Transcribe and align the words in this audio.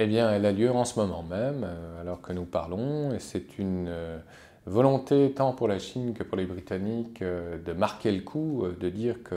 Eh 0.00 0.06
bien, 0.06 0.30
elle 0.32 0.46
a 0.46 0.52
lieu 0.52 0.70
en 0.70 0.84
ce 0.84 1.00
moment 1.00 1.24
même, 1.24 1.64
euh, 1.64 2.00
alors 2.00 2.20
que 2.20 2.32
nous 2.32 2.44
parlons, 2.44 3.12
et 3.12 3.18
c'est 3.18 3.58
une 3.58 3.88
euh, 3.88 4.18
volonté 4.64 5.32
tant 5.32 5.52
pour 5.52 5.66
la 5.66 5.80
Chine 5.80 6.14
que 6.14 6.22
pour 6.22 6.36
les 6.36 6.46
Britanniques 6.46 7.20
euh, 7.20 7.58
de 7.58 7.72
marquer 7.72 8.12
le 8.12 8.20
coup, 8.20 8.64
de 8.78 8.88
dire 8.90 9.24
que 9.24 9.34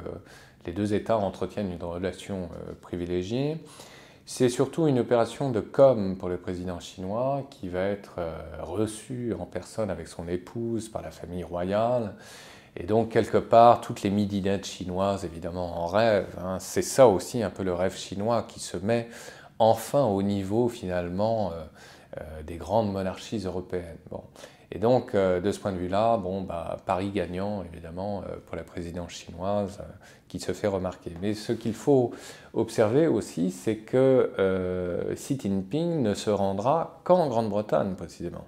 les 0.68 0.72
deux 0.72 0.94
États 0.94 1.18
entretiennent 1.18 1.72
une 1.72 1.84
relation 1.84 2.50
privilégiée. 2.82 3.58
C'est 4.28 4.50
surtout 4.50 4.86
une 4.86 5.00
opération 5.00 5.50
de 5.50 5.62
com 5.62 6.16
pour 6.16 6.30
le 6.30 6.38
président 6.38 6.80
chinois 6.80 7.48
qui 7.50 7.68
va 7.68 7.82
être 7.86 8.20
reçu 8.62 9.34
en 9.34 9.48
personne 9.48 9.90
avec 9.90 10.08
son 10.08 10.28
épouse 10.28 10.90
par 10.90 11.02
la 11.02 11.10
famille 11.10 11.44
royale. 11.44 12.14
Et 12.78 12.84
donc, 12.84 13.10
quelque 13.10 13.40
part, 13.40 13.82
toutes 13.82 14.04
les 14.04 14.12
midinettes 14.12 14.68
chinoises, 14.68 15.26
évidemment, 15.26 15.84
en 15.84 15.88
rêve. 15.88 16.28
Hein. 16.40 16.58
c'est 16.60 16.84
ça 16.84 17.08
aussi 17.08 17.42
un 17.42 17.50
peu 17.50 17.64
le 17.64 17.74
rêve 17.74 17.98
chinois 17.98 18.44
qui 18.48 18.60
se 18.60 18.78
met 18.78 19.10
enfin 19.62 20.06
au 20.06 20.24
niveau 20.24 20.70
finalement 20.70 21.52
euh, 21.52 21.64
euh, 22.20 22.44
des 22.44 22.56
grandes 22.56 22.92
monarchies 22.92 23.44
européennes. 23.46 24.00
Bon. 24.10 24.24
Et 24.72 24.80
donc, 24.80 25.14
euh, 25.14 25.40
de 25.40 25.52
ce 25.52 25.60
point 25.60 25.72
de 25.72 25.78
vue-là, 25.78 26.18
bon, 26.18 26.42
bah, 26.42 26.78
Paris 26.86 27.12
gagnant, 27.12 27.64
évidemment, 27.64 28.24
pour 28.48 28.56
la 28.56 28.64
présidence 28.64 29.12
chinoise, 29.12 29.80
qui 30.28 30.40
se 30.40 30.54
fait 30.54 30.68
remarquer. 30.68 31.12
Mais 31.22 31.34
ce 31.34 31.52
qu'il 31.52 31.74
faut 31.74 32.12
observer 32.54 33.08
aussi, 33.08 33.52
c'est 33.52 33.76
que 33.78 35.12
Xi 35.14 35.38
Jinping 35.38 36.02
ne 36.02 36.14
se 36.14 36.30
rendra 36.30 37.02
qu'en 37.04 37.28
Grande-Bretagne, 37.28 37.96
précisément. 37.96 38.46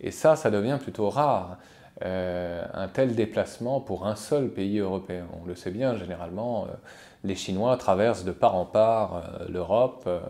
Et 0.00 0.10
ça, 0.10 0.34
ça 0.34 0.50
devient 0.50 0.78
plutôt 0.80 1.08
rare. 1.08 1.58
un 2.02 2.88
tel 2.92 3.14
déplacement 3.14 3.80
pour 3.80 4.08
un 4.08 4.16
seul 4.16 4.48
pays 4.48 4.78
européen. 4.78 5.26
On 5.40 5.46
le 5.46 5.54
sait 5.54 5.70
bien, 5.70 5.96
généralement, 5.96 6.66
les 7.24 7.34
Chinois 7.34 7.76
traversent 7.76 8.24
de 8.24 8.32
part 8.32 8.54
en 8.54 8.64
part 8.64 9.16
euh, 9.16 9.46
l'Europe. 9.48 10.04
Euh, 10.06 10.20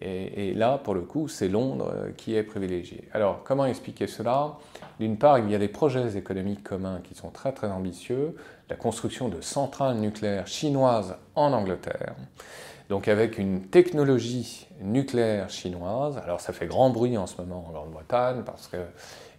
et, 0.00 0.52
là, 0.54 0.78
pour 0.78 0.94
le 0.94 1.02
coup, 1.02 1.28
c'est 1.28 1.48
Londres 1.48 1.92
euh, 1.94 2.10
qui 2.16 2.34
est 2.34 2.42
privilégié. 2.42 3.08
Alors, 3.12 3.42
comment 3.44 3.66
expliquer 3.66 4.08
cela? 4.08 4.54
D'une 4.98 5.16
part, 5.16 5.38
il 5.38 5.48
y 5.50 5.54
a 5.54 5.58
des 5.58 5.68
projets 5.68 6.16
économiques 6.16 6.64
communs 6.64 7.00
qui 7.04 7.14
sont 7.14 7.30
très 7.30 7.52
très 7.52 7.68
ambitieux. 7.68 8.34
La 8.68 8.76
construction 8.76 9.28
de 9.28 9.40
centrales 9.40 9.98
nucléaires 9.98 10.46
chinoises 10.46 11.14
en 11.34 11.52
Angleterre. 11.52 12.14
Donc 12.88 13.08
avec 13.08 13.38
une 13.38 13.62
technologie 13.68 14.66
nucléaire 14.82 15.48
chinoise. 15.50 16.18
Alors 16.18 16.40
ça 16.40 16.52
fait 16.52 16.66
grand 16.66 16.90
bruit 16.90 17.16
en 17.16 17.26
ce 17.26 17.40
moment 17.40 17.64
en 17.68 17.72
Grande-Bretagne 17.72 18.42
parce 18.44 18.66
que 18.66 18.76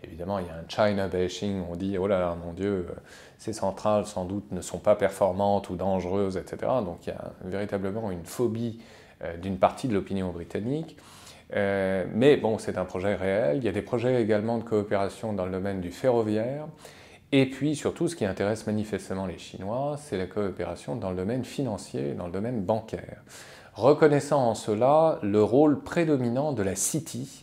évidemment 0.04 0.40
il 0.40 0.46
y 0.46 0.50
a 0.50 0.54
un 0.54 0.68
China 0.68 1.08
bashing. 1.08 1.64
On 1.70 1.76
dit 1.76 1.98
oh 1.98 2.08
là 2.08 2.20
là 2.20 2.36
mon 2.36 2.54
Dieu 2.54 2.88
ces 3.38 3.54
centrales 3.54 4.06
sans 4.06 4.26
doute 4.26 4.52
ne 4.52 4.62
sont 4.62 4.80
pas 4.80 4.96
performantes 4.96 5.70
ou 5.70 5.76
dangereuses, 5.76 6.38
etc. 6.38 6.58
Donc 6.86 7.06
il 7.06 7.10
y 7.10 7.14
a 7.14 7.34
véritablement 7.44 8.10
une 8.12 8.26
phobie 8.26 8.80
euh, 9.24 9.38
d'une 9.38 9.58
partie 9.58 9.88
de 9.88 9.94
l'opinion 9.94 10.32
britannique. 10.32 10.98
Euh, 11.56 12.06
mais 12.14 12.38
bon, 12.38 12.58
c'est 12.58 12.78
un 12.78 12.86
projet 12.86 13.16
réel. 13.16 13.58
Il 13.58 13.64
y 13.64 13.68
a 13.68 13.72
des 13.72 13.82
projets 13.82 14.22
également 14.22 14.58
de 14.58 14.64
coopération 14.64 15.34
dans 15.34 15.46
le 15.46 15.52
domaine 15.52 15.82
du 15.82 15.92
ferroviaire. 15.92 16.68
Et 17.32 17.50
puis 17.50 17.76
surtout, 17.76 18.08
ce 18.08 18.16
qui 18.16 18.26
intéresse 18.26 18.68
manifestement 18.68 19.26
les 19.26 19.38
Chinois, 19.38 19.98
c'est 19.98 20.18
la 20.18 20.28
coopération 20.28 20.96
dans 20.96 21.10
le 21.10 21.18
domaine 21.18 21.44
financier, 21.44 22.14
dans 22.14 22.28
le 22.28 22.32
domaine 22.32 22.62
bancaire. 22.62 23.24
Reconnaissant 23.74 24.50
en 24.50 24.56
cela 24.56 25.20
le 25.22 25.44
rôle 25.44 25.82
prédominant 25.82 26.54
de 26.54 26.62
la 26.64 26.76
City 26.76 27.43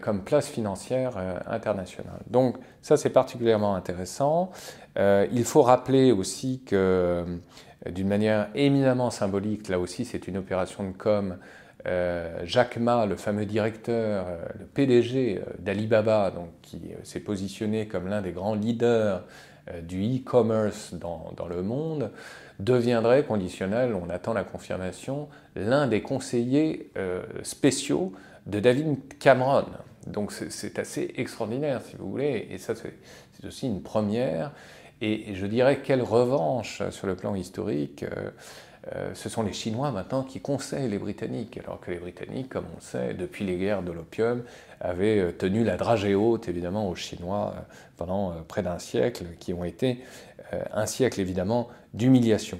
comme 0.00 0.24
place 0.24 0.48
financière 0.48 1.12
internationale. 1.46 2.20
Donc 2.28 2.56
ça, 2.82 2.96
c'est 2.96 3.10
particulièrement 3.10 3.74
intéressant. 3.74 4.50
Euh, 4.98 5.26
il 5.32 5.44
faut 5.44 5.62
rappeler 5.62 6.12
aussi 6.12 6.62
que, 6.66 6.76
euh, 6.76 7.24
d'une 7.90 8.08
manière 8.08 8.48
éminemment 8.54 9.10
symbolique, 9.10 9.68
là 9.68 9.78
aussi 9.78 10.04
c'est 10.04 10.28
une 10.28 10.36
opération 10.36 10.84
de 10.84 10.96
com, 10.96 11.36
euh, 11.86 12.40
Jack 12.44 12.76
Ma, 12.76 13.06
le 13.06 13.16
fameux 13.16 13.46
directeur, 13.46 14.26
le 14.58 14.66
PDG 14.66 15.40
d'Alibaba, 15.58 16.32
qui 16.62 16.92
s'est 17.04 17.20
positionné 17.20 17.86
comme 17.86 18.08
l'un 18.08 18.20
des 18.20 18.32
grands 18.32 18.54
leaders 18.54 19.24
du 19.82 20.16
e-commerce 20.16 20.94
dans, 20.94 21.32
dans, 21.36 21.46
le 21.46 21.62
monde, 21.62 22.10
deviendrait 22.58 23.22
conditionnel, 23.24 23.94
on 23.94 24.10
attend 24.10 24.32
la 24.32 24.42
confirmation, 24.42 25.28
l'un 25.54 25.86
des 25.86 26.02
conseillers 26.02 26.90
spéciaux 27.44 28.12
de 28.46 28.60
David 28.60 29.18
Cameron. 29.18 29.66
Donc 30.06 30.32
c'est 30.32 30.78
assez 30.78 31.12
extraordinaire, 31.16 31.82
si 31.82 31.96
vous 31.96 32.10
voulez, 32.10 32.48
et 32.50 32.58
ça 32.58 32.74
c'est 32.74 33.46
aussi 33.46 33.66
une 33.66 33.82
première. 33.82 34.52
Et, 35.02 35.34
je 35.34 35.46
dirais 35.46 35.80
quelle 35.82 36.02
revanche 36.02 36.82
sur 36.90 37.06
le 37.06 37.16
plan 37.16 37.34
historique. 37.34 38.02
Euh, 38.02 38.30
euh, 38.94 39.14
ce 39.14 39.28
sont 39.28 39.42
les 39.42 39.52
Chinois 39.52 39.90
maintenant 39.90 40.22
qui 40.22 40.40
conseillent 40.40 40.88
les 40.88 40.98
Britanniques, 40.98 41.58
alors 41.58 41.80
que 41.80 41.90
les 41.90 41.98
Britanniques, 41.98 42.48
comme 42.48 42.64
on 42.76 42.80
sait, 42.80 43.14
depuis 43.14 43.44
les 43.44 43.58
guerres 43.58 43.82
de 43.82 43.92
l'opium, 43.92 44.42
avaient 44.80 45.18
euh, 45.18 45.32
tenu 45.32 45.64
la 45.64 45.76
dragée 45.76 46.14
haute, 46.14 46.48
évidemment, 46.48 46.88
aux 46.88 46.94
Chinois 46.94 47.54
pendant 47.96 48.32
près 48.48 48.62
d'un 48.62 48.78
siècle, 48.78 49.24
qui 49.38 49.52
ont 49.52 49.64
été 49.64 50.02
un 50.72 50.86
siècle, 50.86 51.20
évidemment, 51.20 51.68
d'humiliation. 51.92 52.58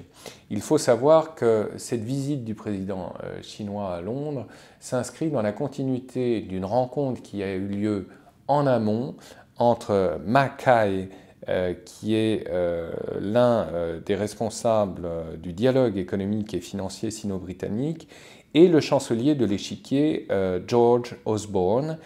Il 0.49 0.61
faut 0.61 0.77
savoir 0.77 1.35
que 1.35 1.71
cette 1.77 2.03
visite 2.03 2.45
du 2.45 2.53
président 2.53 3.13
chinois 3.41 3.95
à 3.95 4.01
Londres 4.01 4.45
s'inscrit 4.79 5.29
dans 5.29 5.41
la 5.41 5.51
continuité 5.51 6.41
d'une 6.41 6.63
rencontre 6.63 7.21
qui 7.21 7.41
a 7.41 7.53
eu 7.53 7.67
lieu 7.67 8.07
en 8.47 8.67
amont 8.67 9.15
entre 9.57 10.19
Mackay 10.25 11.09
euh, 11.49 11.73
qui 11.85 12.13
est 12.13 12.47
euh, 12.51 12.91
l'un 13.19 13.63
euh, 13.63 13.99
des 13.99 14.13
responsables 14.13 15.07
du 15.41 15.53
dialogue 15.53 15.97
économique 15.97 16.53
et 16.53 16.59
financier 16.59 17.09
sino-britannique, 17.09 18.07
et 18.53 18.67
le 18.67 18.79
chancelier 18.79 19.33
de 19.33 19.45
l'échiquier 19.45 20.27
George 20.67 21.15
Osborne. 21.23 21.97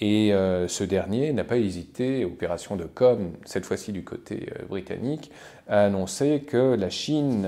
Et 0.00 0.32
ce 0.32 0.82
dernier 0.82 1.32
n'a 1.32 1.44
pas 1.44 1.58
hésité, 1.58 2.24
opération 2.24 2.74
de 2.74 2.82
com, 2.82 3.34
cette 3.44 3.64
fois-ci 3.64 3.92
du 3.92 4.02
côté 4.02 4.48
britannique, 4.68 5.30
à 5.68 5.84
annoncer 5.84 6.40
que 6.40 6.74
la 6.74 6.90
Chine 6.90 7.46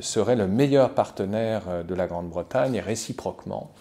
serait 0.00 0.36
le 0.36 0.46
meilleur 0.46 0.94
partenaire 0.94 1.84
de 1.84 1.94
la 1.94 2.06
Grande-Bretagne, 2.06 2.76
et 2.76 2.80
réciproquement. 2.80 3.74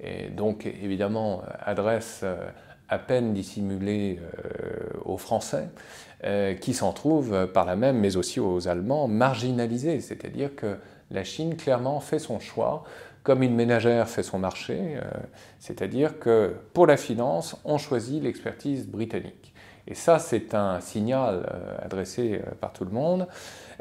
Et 0.00 0.28
donc, 0.28 0.66
évidemment, 0.66 1.42
adresse 1.66 2.24
à 2.90 2.98
peine 2.98 3.32
dissimulé 3.32 4.18
euh, 4.20 4.98
aux 5.04 5.16
Français, 5.16 5.68
euh, 6.24 6.54
qui 6.54 6.74
s'en 6.74 6.92
trouvent 6.92 7.46
par 7.46 7.64
là 7.64 7.76
même, 7.76 7.98
mais 7.98 8.16
aussi 8.16 8.40
aux 8.40 8.68
Allemands, 8.68 9.06
marginalisés. 9.06 10.00
C'est-à-dire 10.00 10.54
que 10.56 10.76
la 11.12 11.22
Chine 11.22 11.56
clairement 11.56 12.00
fait 12.00 12.18
son 12.18 12.40
choix, 12.40 12.82
comme 13.22 13.42
une 13.42 13.54
ménagère 13.54 14.08
fait 14.08 14.24
son 14.24 14.40
marché, 14.40 14.76
euh, 14.80 15.04
c'est-à-dire 15.60 16.18
que 16.18 16.52
pour 16.74 16.86
la 16.86 16.96
finance, 16.96 17.56
on 17.64 17.78
choisit 17.78 18.22
l'expertise 18.22 18.88
britannique. 18.88 19.54
Et 19.86 19.94
ça, 19.94 20.18
c'est 20.18 20.54
un 20.54 20.80
signal 20.80 21.46
adressé 21.82 22.40
par 22.60 22.72
tout 22.72 22.84
le 22.84 22.92
monde, 22.92 23.26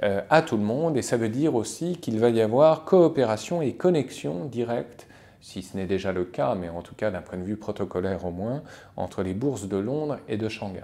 à 0.01 0.41
tout 0.41 0.57
le 0.57 0.63
monde, 0.63 0.97
et 0.97 1.03
ça 1.03 1.17
veut 1.17 1.29
dire 1.29 1.53
aussi 1.53 1.97
qu'il 1.97 2.19
va 2.19 2.29
y 2.29 2.41
avoir 2.41 2.83
coopération 2.85 3.61
et 3.61 3.73
connexion 3.73 4.45
directe 4.45 5.08
si 5.41 5.61
ce 5.61 5.77
n'est 5.77 5.85
déjà 5.85 6.11
le 6.11 6.25
cas, 6.25 6.55
mais 6.55 6.69
en 6.69 6.81
tout 6.81 6.95
cas 6.95 7.11
d'un 7.11 7.21
point 7.21 7.37
de 7.37 7.43
vue 7.43 7.57
protocolaire 7.57 8.25
au 8.25 8.31
moins, 8.31 8.61
entre 8.97 9.23
les 9.23 9.33
bourses 9.33 9.67
de 9.67 9.77
Londres 9.77 10.17
et 10.27 10.37
de 10.37 10.49
Shanghai. 10.49 10.81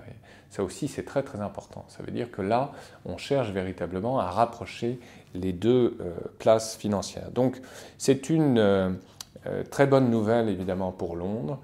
Ça 0.49 0.63
aussi, 0.63 0.87
c'est 0.87 1.03
très 1.03 1.23
très 1.23 1.41
important. 1.41 1.85
Ça 1.89 2.03
veut 2.03 2.11
dire 2.11 2.31
que 2.31 2.41
là, 2.41 2.71
on 3.05 3.17
cherche 3.17 3.51
véritablement 3.51 4.19
à 4.19 4.29
rapprocher 4.29 4.99
les 5.33 5.51
deux 5.51 5.97
euh, 5.99 6.13
places 6.39 6.77
financières. 6.77 7.31
Donc, 7.31 7.59
c'est 7.97 8.29
une 8.29 8.57
euh, 8.57 8.89
euh, 9.47 9.63
très 9.63 9.87
bonne 9.87 10.09
nouvelle 10.09 10.47
évidemment 10.47 10.91
pour 10.91 11.15
Londres. 11.15 11.59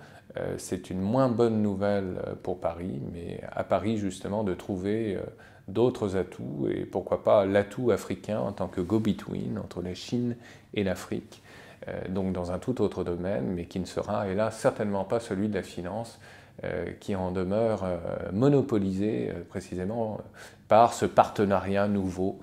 c'est 0.58 0.90
une 0.90 1.02
moins 1.02 1.28
bonne 1.28 1.62
nouvelle 1.62 2.22
pour 2.42 2.62
Paris, 2.62 3.02
mais 3.12 3.42
à 3.52 3.66
Paris 3.66 3.98
justement 3.98 4.46
de 4.46 4.54
trouver 4.54 5.20
d'autres 5.68 6.16
atouts 6.16 6.70
et 6.70 6.86
pourquoi 6.86 7.22
pas 7.22 7.46
l'atout 7.46 7.92
africain 7.92 8.40
en 8.40 8.54
tant 8.54 8.70
que 8.70 8.80
go-between 8.80 9.58
entre 9.58 9.82
la 9.82 9.94
Chine 9.94 10.38
et 10.74 10.86
l'Afrique 10.86 11.42
euh, 11.42 11.71
donc 12.10 12.32
dans 12.34 12.52
un 12.52 12.60
tout 12.60 12.82
autre 12.82 13.04
domaine, 13.04 13.46
mais 13.56 13.66
qui 13.66 13.80
ne 13.80 13.86
sera, 13.86 14.28
hélas, 14.28 14.58
certainement 14.58 15.04
pas 15.04 15.20
celui 15.20 15.50
de 15.50 15.56
la 15.56 15.64
finance, 15.64 16.20
euh, 16.64 16.92
qui 17.00 17.16
en 17.16 17.32
demeure 17.32 17.84
euh, 17.84 17.98
monopolisé 18.34 19.32
précisément 19.50 20.20
par 20.68 20.94
ce 20.94 21.06
partenariat 21.06 21.88
nouveau 21.88 22.40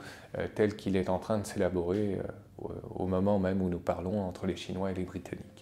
tel 0.54 0.76
qu'il 0.76 0.96
est 0.96 1.08
en 1.08 1.18
train 1.18 1.38
de 1.38 1.46
s'élaborer 1.46 2.18
au 2.94 3.06
moment 3.06 3.38
même 3.38 3.62
où 3.62 3.70
nous 3.70 3.78
parlons 3.78 4.22
entre 4.22 4.46
les 4.46 4.56
Chinois 4.56 4.90
et 4.90 4.94
les 4.94 5.04
Britanniques. 5.04 5.57